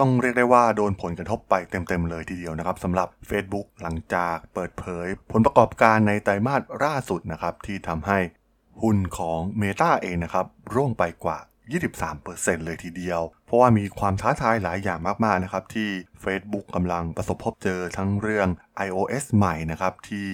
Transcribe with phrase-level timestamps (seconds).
[0.00, 8.18] ต้องเรียกได้ว่าโดนผลกระทบไปเต็มๆเลยทีเดียวนะครับสำหรับ Facebook หลังจากเปิดเผย ผลประกอบการในไตรมาสล่าสุดนะครับที่ทำให้
[8.82, 11.38] หุ้นของ Meta เองนะครับร่วงไปกว่า
[12.02, 15.90] 23%เลยทีเดียว เพราะว่ามีความท้าทายหลายอย่างมากๆนะครับที่
[16.24, 18.48] Facebook กำลังประสบพบเจอทั้งเรื่อง
[18.86, 20.28] iOS ใหม่นะครับที่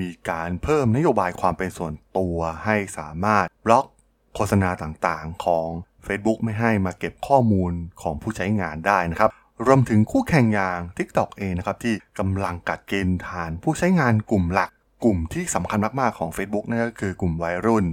[0.00, 3.86] มีการเพิ่มนโยบายความเป็นส่วนตัวให้สามารถบล็อก
[4.34, 5.68] โฆษณาต่างๆของ
[6.06, 7.72] Facebook ไม่ให้มาเก็บข้อมูล
[8.02, 9.30] ของผู้ใช้งานได้นะครับ
[9.66, 14.70] รวมถึงคู่แข่งอย่าง TikTok เองนะครับที่กำลังกัดเกณฑ์ฐานผู้ใช้งานกลุ่มหลัก
[15.04, 17.86] กลุ่มที่สำคัญมากๆของ Facebook นั่นก็คือกลุ่มวัยรุ่น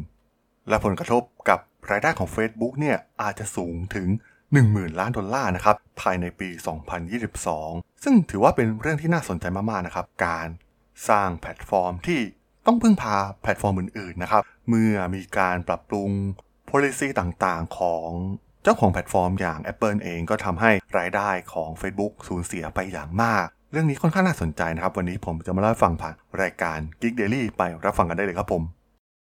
[0.70, 1.60] และผลกระทบกับ
[1.90, 4.08] รายได้ของ Facebook เนี่ยอาจจะสูงถึง
[4.54, 6.50] 10,000 ล้านดอลลาร์นะครับภายในปี
[7.28, 10.48] 2022 ซึ่งถือว่าเป็นเรื่องที่น่าสนใจมากๆนะครับการ
[11.10, 12.20] สร้างแพลตฟอร์มที่
[12.66, 16.10] ต้องพึ่งพาแพลตฟอร์มอื่นๆนะครับ เมื่อมีการปรับปรุง
[16.70, 18.10] policy ต่างๆ ของ
[18.64, 28.64] เจ้าของแพลตฟอร์มอย่าง Apple เองก็ทำให้รายได้ของ Facebook สูญเสียไปอย่างมาก เรื่องนี้ค่อนข้างน่าสนใจนะครับ วันนี้ผมจะมาเล่าฟังผ่านรายการ Geek Daily ไปรับฟังกันได้เลยครับผม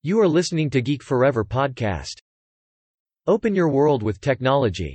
[0.09, 2.17] You are listening to Geek Forever podcast.
[3.27, 4.93] Open your world with technology.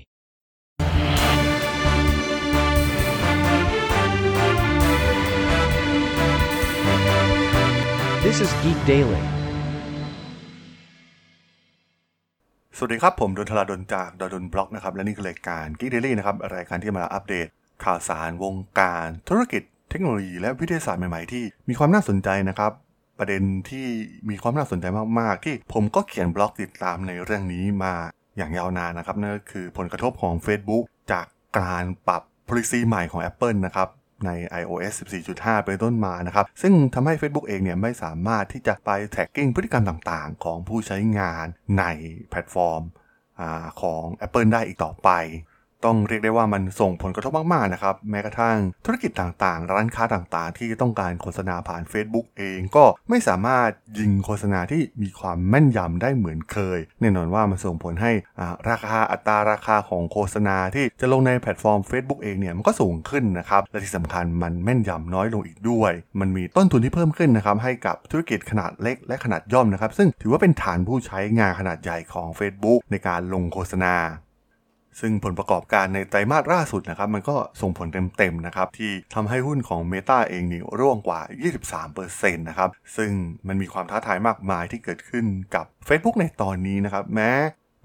[8.26, 9.41] This is Geek Daily.
[12.78, 17.48] สวัสดีครับ ผมดนทลาดนจากดนบล็อกนะครับ และนี่คือรายการ Geek Daily นะครับ รายการที่มาอัปเดต
[17.84, 22.72] ข่าวสารวงการธุรกิจ เทคโนโลยี และวิทยาศาสตร์ใหม่ๆ ที่มีความน่าสนใจนะครับ
[23.20, 23.88] ประเด็นที่
[24.30, 24.86] มีความน่าสนใจ
[25.20, 27.94] มากๆ ที่ผมก็เขียนบล็อกติดตามในเรื่องนี้มา
[28.38, 31.26] อย่างยาวนานนะครับนั่นก็คือผลกระทบของ Facebook จาก
[31.60, 33.90] การปรับ policy ใหม่ของ Apple นะครับ
[34.26, 34.94] ใน iOS
[35.30, 41.46] 14.5 เป็นต้นมานะครับ ซึ่งทำให้ Facebook เองเนี่ยไม่สามารถที่จะไป tracking พฤติกรรมต่างๆ ของผู้ใช้งาน
[41.80, 41.84] ใน
[42.30, 43.44] แพลตฟอร์ม
[43.82, 45.10] ของ Apple ได้อีกต่อไป
[45.86, 73.96] ต้องเรียกได้ว่ามันส่งผลกระทบมากๆนะครับ แม้กระทั่งธุรกิจต่างๆ ร้านค้าต่างๆ ที่ต้องการโฆษณาผ่าน Facebook เองก็ไม่สามารถยิงโฆษณาที่มีความแม่นยำได้เหมือนเคย แน่นอนว่ามันส่งผลให้อ่าราคาอัตราราคาของโฆษณาที่จะลงในแพลตฟอร์ม Facebook เองเนี่ยมันก็สูงขึ้นนะครับและที่สำคัญมันแม่นยำน้อยลงอีกด้วย มันมีต้นทุนที่เพิ่มขึ้นนะครับให้กับธุรกิจขนาดเล็กและขนาดย่อมนะครับซึ่งถือว่าเป็นฐานผู้ใช้งานขนาดใหญ่ของ Facebook ในการลงโฆษณา
[75.00, 77.88] ซึ่งผลประกอบการในไตรมาสล่าสุดนะครับมันก็ส่งผล
[78.18, 81.22] เต็มๆนะครับที่ทำให้หุ้นของ Meta เองนี่ร่วงกว่า
[81.82, 83.12] 23%นะครับซึ่ง
[83.48, 85.26] มันมีความท้าทายมากมายที่เกิดขึ้น
[85.56, 87.32] กับ Facebook ในตอนนี้นะครับแม้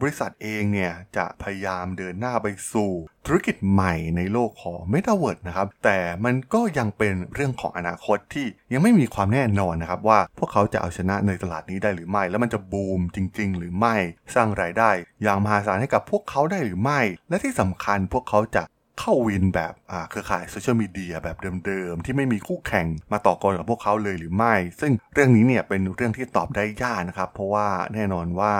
[0.00, 2.90] บริษัทเองเนี่ยจะพยายามเดินหน้าไปสู่
[3.26, 13.96] ธุรกิจใหม่ในโลกของ Metaverse นะครับ แต่มันก็ยังเป็นเรื่องของอนาคตที่ยังไม่มีความแน่นอนนะครับ ว่าพวกเขาจะเอาชนะในตลาดนี้ได้หรือไม่ แล้วมันจะบูมจริง ๆ หรือไม่
[14.34, 14.90] สร้างรายได้
[15.22, 18.64] อย่างมหาศาลให้กับพวกเขาได้หรือไม่ และที่สำคัญพวกเขาจะ
[19.00, 19.72] เข้าวินแบบ
[20.10, 21.36] เครือข่ายโซเชียลมีเดียแบบ
[21.66, 28.54] เดิมๆ ที่ไม่มีคู่แข่งมาต่อกรกับพวกเขาเลยหรือไม่ ซึ่งเรื่องนี้เนี่ยเป็นเรื่องที่ตอบได้ยากนะครับ เพราะว่าแน่นอนว่า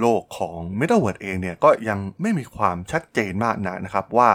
[0.00, 4.30] โลกของ Metaverse เองเนี่ยก็ยังไม่มีความชัดเจนมากนักนะครับว่า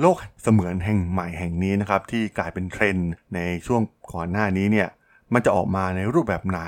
[0.00, 3.80] โลกเสมือนแห่งใหม่แห่งนี้นะครับที่กลายเป็นเทรนด์ในช่วง
[4.12, 4.88] ก่อนหน้านี้เนี่ย
[5.34, 6.60] มันจะออกมาในรูปแบบไหน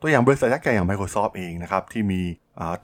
[0.00, 2.20] ตัวอย่างบริษัทยักษ์ใหญ่อย่าง Microsoft เองนะครับที่มี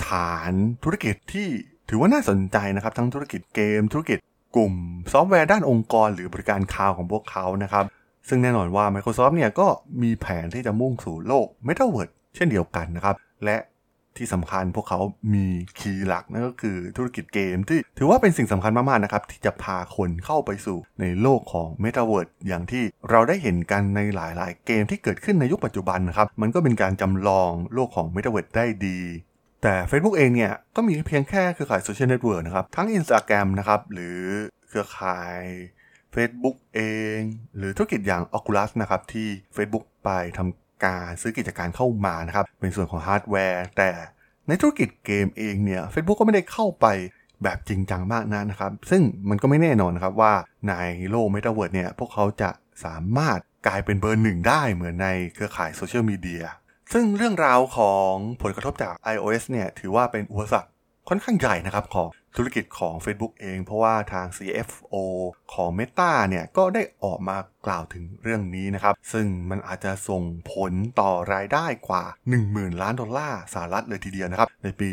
[0.09, 0.53] ฐาน
[0.85, 1.49] ธุรกิจที่
[1.89, 4.19] ถือว่าน่าสนใจนะครับทั้งธุรกิจเกม ธุรกิจ
[4.57, 4.75] กลุ่ม
[5.13, 7.85] ซอฟต์แวร์ด้านองค์กร หรือบริการคลาวด์ของพวกเขานะครับ
[8.29, 9.67] ซึ่งแน่นอนว่า Microsoft เนี่ยก็
[10.03, 13.57] มีแผนที่จะมุ่งสู่โลก Metaverse เช่นเดียวกันนะครับและ
[14.19, 15.01] ที่สำคัญพวกเขา
[15.35, 15.47] มี
[15.79, 28.07] key หลักนั่นก็คือธุรกิจเกมที่ถือว่าเป็นสิ่งสำคัญมากๆนะครับ ที่จะพาคนเข้าไปสู่ในโลกของ m e t a v e r s e อย่างที่เราได้เห็นกันในหลายๆ เกมที่เกิดขึ้นในยุคปัจจุบันนะครับ มันก็เป็นการจำลองโลกของ
[28.15, 29.01] m e t a v e r s e ได้ดี
[29.63, 34.21] แต่ Facebook เองเนี่ย ก็มีเพียงแค่เครือข่ายโซเชียลเน็ตเวิร์กนะครับ ทั้ง Instagram นะครับ หรือ
[34.69, 35.41] เครือข่าย
[36.15, 36.81] Facebook เอ
[37.17, 37.19] ง
[37.57, 43.91] หรือธุรกิจอย่าง Oculus นะครับ ที่ Facebook ไปทำ การซื้อกิจการเข้ามานะครับเป็นส่วนของฮาร์ดแวร์แต่
[44.49, 46.87] ในธุรกิจเกมเองเนี่ย Facebook ก็ไม่ได้เข้าไป
[47.43, 50.33] แบบจริงจังมากนะนะครับ ซึ่งมันก็ไม่แน่นอนครับว่า
[50.69, 50.75] ใน
[51.11, 52.51] โลก Metaverse เนี่ย พวกเขาจะ
[52.85, 56.45] สามารถกลายเป็นเบอร์หนึ่งได้เหมือนในเครือข่ายโซเชียลมีเดีย
[56.93, 60.71] ซึ่งเรื่องราวของผลกระทบจาก iOS เนี่ย ถือว่าเป็นอุปสรรค
[61.09, 64.95] ค่อนข้างใหญ่นะครับของธุรกิจของ Facebook เอง เพราะว่าทาง CFO
[65.55, 70.23] ของ Meta เนี่ยก็ได้ออกมากล่าวถึงเรื่องนี้นะครับ ซึ่งมันอาจจะส่ง
[70.53, 72.05] ผลต่อรายได้กว่า
[72.43, 74.89] 10,000 ล้านดอลลาร์สหรัฐเลยทีเดียวนะครับ ในปี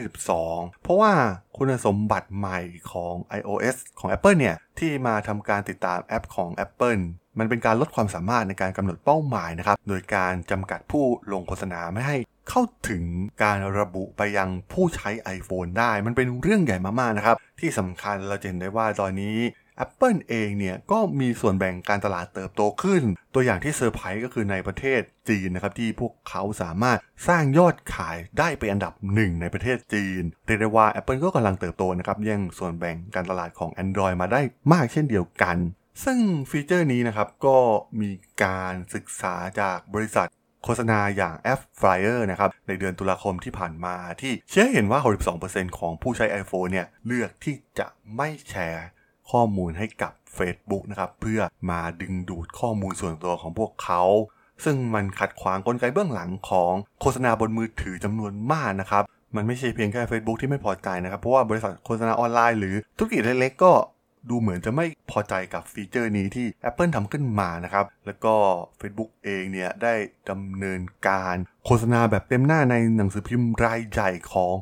[0.00, 1.12] 2022 เพราะว่า
[1.56, 2.60] คุณสมบัติใหม่
[2.92, 7.02] ของ iOS ของ Apple เนี่ย ที่มาทำการติดตามแอปของ Apple
[7.38, 12.16] มันเป็นการลดความสามารถในการกำหนดเป้าหมายนะครับ โดยการจำกัดผู้ลงโฆษณาไม่ให้
[12.50, 13.02] เข้าถึง
[13.42, 19.36] การระบุไปยังผู้ใช้ iPhone ได้ มันเป็นเรื่องใหญ่มากๆนะครับ ที่สำคัญเราจะเห็นได้ว่าตอนนี้
[19.84, 23.02] Apple เองเนี่ยก็มีส่วนแบ่งการตลาดเติบโตขึ้น
[23.34, 26.98] ตัวอย่างที่เซอร์ไพรส์ก็คือในประเทศจีนนะครับที่พวกเขาสามารถ
[27.28, 34.40] สร้างยอดขายได้เป็นอันดับหนึ่งในประเทศจีน เรียกได้ว่า Apple ก็กำลังเติบโตนะครับแย่งส่วนแบ่งการตลาดของ Android มาได้
[34.72, 35.56] มากเช่นเดียวกัน
[36.04, 36.18] ซึ่ง
[36.50, 37.58] ฟีเจอร์นี้นะครับก็
[38.00, 38.10] มี
[38.44, 40.28] การศึกษาจากบริษัท
[40.64, 45.00] โฆษณาอย่าง App Flyer นะครับในเดือนตุลาคมที่ผ่านมาที่เชื่อเห็นว่า
[45.38, 48.86] 62%ของผู้ใช้ iPhone เนี่ยเลือกที่จะไม่แชร์
[49.30, 51.40] ข้อมูลให้กับ Facebook นะครับเพื่อ
[51.70, 54.02] มาดึงดูดข้อมูลส่วนตัวของพวกเขา
[54.64, 59.02] ซึ่งมันขัดขวางกลไกเบื้องหลังของโฆษณาบนมือถือจำนวนมากนะครับ
[59.36, 63.72] มันไม่ใช่เพียงแค่ Facebook ที่ไม่พอใจนะครับ เพราะว่าบริษัทโฆษณาออนไลน์หรือธุรกิจเล็กๆก็
[64.30, 68.34] ดูเหมือนจะไม่พอใจกับฟีเจอร์นี้ที่ Apple ทำขึ้นมานะครับ แล้วก็
[68.80, 69.94] Facebook เองเนี่ยได้
[70.30, 71.36] ดำเนินการ
[71.66, 74.54] โฆษณาแบบเต็มหน้าในหนังสือพิมพ์รายใหญ่ของ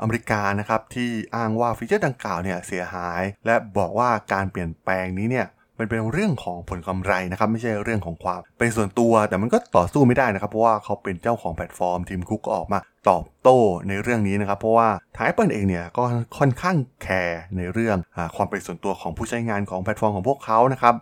[0.00, 5.46] อเมริกานะครับที่อ้างว่าฟีเจอร์ดังกล่าวเนี่ยเสียหาย และบอกว่าการเปลี่ยนแปลงนี้เนี่ย
[5.82, 13.58] มันเป็นเรื่องของผลกำไรนะครับไม่ใช่เรื่องของความเป็นส่วนตัวแต่มันก็ต่อสู้ไม่ได้นะครับ เพราะว่าเขาเป็นเจ้าของแพลตฟอร์มทิมคุกก็ออกมาตอบโต้
[13.88, 16.02] ในเรื่องนี้นะครับ เพราะว่าทาง Apple เองเนี่ยก็
[16.38, 20.94] ค่อนข้างแคร์ในเรื่องความเป็นส่วนตัวของผู้ใช้งานของแพลตฟอร์มของพวกเขานะครับ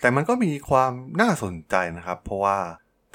[0.00, 2.58] แต่มันก็มีความน่าสนใจนะครับ เพราะว่า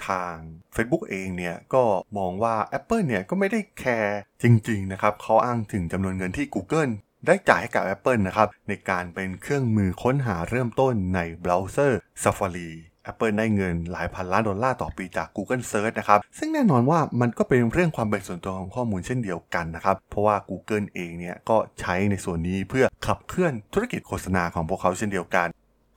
[0.07, 0.35] ทาง
[0.75, 1.83] Facebook เองเนี่ยก็
[2.17, 6.91] มองว่า Apple เนี่ยก็ไม่ได้แคร์จริง ๆ นะครับเขาอ้างถึงจำนวนเงินที่ Google
[7.27, 12.71] ได้จ่ายให้กับ Apple นะครับในการเป็นเครื่องมือค้นหาเริ่มต้นในเบราว์เซอร์ Safari
[13.09, 25.47] Apple ได้เงินหลายพันล้านดอลลาร์ต่อปีจาก Google Search นะครับ ซึ่งแน่นอนว่ามันก็เป็นเรื่องความเป็นส่วนตัวของข้อมูลเช่นเดียวกันนะครับ เพราะว่า Google เองเนี่ยก็ใช้ในส่วนนี้เพื่อขับเคลื่อนธุรกิจโฆษณาของพวกเขาเช่นเดียวกัน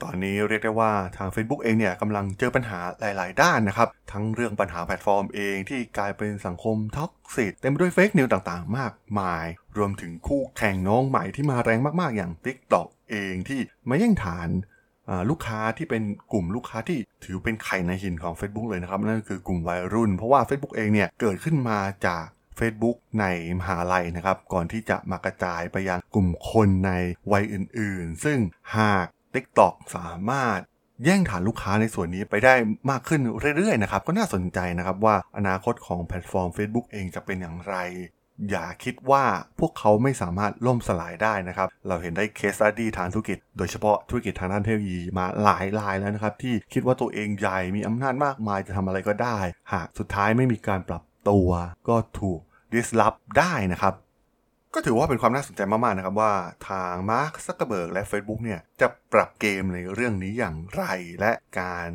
[0.03, 9.45] ตอนนี้เรียกได้ว่าทาง Facebook เองเนี่ยกำลังเจอปัญหาหลาย ๆ ด้านนะครับ ทั้งเรื่องปัญหาแพลตฟอร์มเองที่กลายเป็นสังคม toxic เต็มไปด้วย fake news ต่าง ๆ มากมาย
[9.79, 14.49] รวมถึงคู่แข่งน้องใหม่ที่มาแรงมาก ๆ อย่าง TikTok เองที่มาแย่งฐาน
[15.31, 16.03] ลูกค้าที่เป็น
[16.33, 22.27] กลุ่มลูกค้าที่ถือเป็นไข่ในหินของ Facebook เลยนะครับ นั่นก็คือกลุ่มวัยรุ่น เพราะว่า Facebook เองเนี่ยเกิดขึ้นมาจาก
[22.59, 23.27] Facebook ใน
[23.59, 26.93] มหาลัยนะครับ ก่อนที่จะมากระจายไปยังกลุ่มคนใน
[27.33, 28.39] วัยอื่น ๆ ซึ่ง
[28.77, 30.59] หาก TikTok สามารถ
[31.05, 32.55] แย่งฐานลูกค้าในส่วนนี้ไปได้
[32.91, 33.21] มากขึ้น
[33.57, 37.77] เรื่อยๆนะครับ ก็น่าสนใจนะครับว่าอนาคตของแพลตฟอร์ม Facebook เองจะเป็นอย่างไร
[38.51, 39.25] อย่าคิดว่า
[39.59, 49.39] พวกเขาไม่สามารถล่มสลายได้นะครับ เราเห็นได้เคสตัดดี้ทางธุรกิจ โดยเฉพาะธุรกิจทางด้านเทคโนโลยีมาหลายรายแล้วนะครับ ที่คิดว่าตัวเองใหญ่มีอำนาจมากมายจะทำอะไรก็ได้
[49.73, 51.49] หากสุดท้ายไม่มีการปรับตัว
[51.89, 52.41] ก็ถูก
[52.73, 53.95] disrupt ได้นะครับ
[54.75, 56.33] ก็ถือว่าเป็นความน่าสนใจมากๆนะครับว่า
[56.69, 60.85] ทางมาร์คซักเกอร์เบิร์กและ Facebook เนี่ยจะปรับเกมในเรื่องนี้อย่างไร
[61.21, 61.89] และการ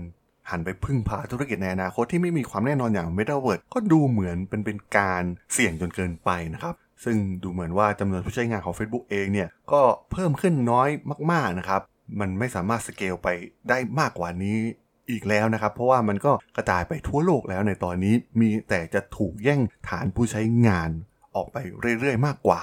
[0.50, 5.24] หันไปพึ่งพาธุรกิจในอนาคตที่ไม่มีความแน่นอนอย่าง Metaverse ก็ดูเหมือนเป็นเป็นการ
[5.54, 9.82] เสี่ยงจนเกินไปนะครับซึ่งดูเหมือนว่าจำนวนผู้ใช้งานของ Facebook เองเนี่ยก็
[10.12, 10.90] เพิ่มขึ้นน้อย
[11.32, 11.82] มากๆนะครับ
[12.20, 13.28] มันไม่สามารถสเกลไป
[13.70, 14.58] ได้มากกว่านี้
[15.12, 20.90] อีกแล้วนะครับ เพราะว่ามันก็กระจายไปทั่วโลกแล้วในตอนนี้มีแต่จะถูกแย่งฐานผู้ใช้งาน
[21.36, 21.58] ออกไป
[22.00, 22.62] เรื่อยๆ มากกว่า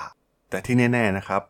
[0.51, 1.43] แต่ที่แน่ๆนะครับ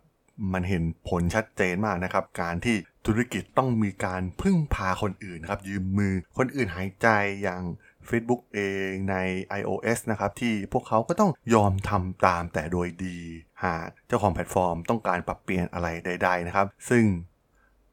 [0.52, 2.76] มันเห็นผลชัดเจนมากนะครับ การที่
[3.06, 7.08] ธุรกิจต้องมีการพึ่งพาคนอื่นครับ ยืมมือคนอื่นหายใจ
[7.42, 7.62] อย่าง
[8.08, 9.16] Facebook เองใน
[9.60, 13.18] iOS นะครับที่พวกเขาก็ต้องยอมทำตามแต่โดยดี
[13.64, 17.04] หากเจ้าของแพลตฟอร์มต้องการปรับเปลี่ยนอะไรใด ๆ นะครับ ซึ่ง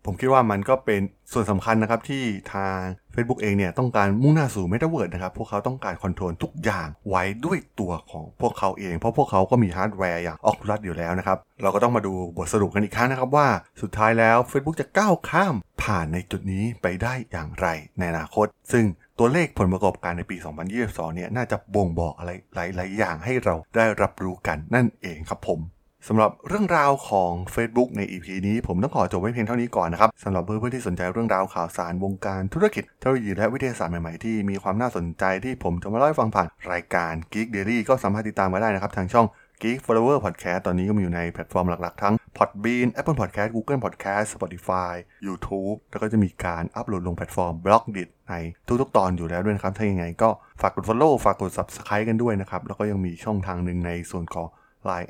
[0.09, 1.01] ผมคิดว่ามันก็เป็น
[1.33, 2.77] ส่วนสำคัญนะครับที่ทาง
[3.13, 13.47] Facebook เองเนี่ยต้องการมุ่งหน้าสู่ Metaverse นะครับ พวกเขาต้องการ control ทุกอย่างไว้ด้วยตัวของพวกเขาเอง เพราะพวกเขาก็มีฮาร์ดแวร์อย่าง Oculus อยู่แล้วนะครับ เราก็ต้องมาดูบทสรุปกันอีกครั้งนะครับว่า
[13.81, 17.67] สุดท้ายแล้ว Facebook จะก้าวข้ามผ่านในจุดนี้ไปได้อย่างไร
[17.99, 18.85] ในอนาคต ซึ่ง
[19.19, 20.37] ตัวเลขผลประกอบการในปี
[20.75, 25.61] 2022 เนี่ยน่าจะบ่งบอกอะไรหลาย ๆ อย่างให้เราได้รับรู้กันนั่นเองครับผม
[26.05, 39.27] สำหรับเรื่องราวของ Facebook ใน EP นี้ ผมต้องขอจบไว้เพียงเท่านี้ก่อนนะครับสำหรับเพื่อนๆที่สนใจเรื่องราวข่าวสารวงการธุรกิจเทคโนโลยีและวิทยาศาสตร์ใหม่ๆ ที่มีความน่าสนใจที่ผมจะมาเล่าให้ฟังผ่านรายการ Geek Daily ก็สามารถติดตามมาได้นะครับ ทางช่อง
[39.61, 44.93] Geek Forever Podcast ตอนนี้ก็มีอยู่ในแพลตฟอร์มหลักๆ ทั้ง Podbean Apple Podcast Google Podcast Spotify
[45.25, 48.33] YouTube แล้วก็จะมีการอัปโหลดลงแพลตฟอร์ม b l o g d i t ใน
[48.81, 50.29] ทุกๆ ตอนอยู่แล้วด้วยนะครับถ้าอย่างไงก็
[50.61, 54.47] ฝากกด follow ฝากกด subscribe กันด้วยนะครับแล้วก็ยังมีช่องทางหนึ่งในส่วนของ
[54.89, 55.09] Line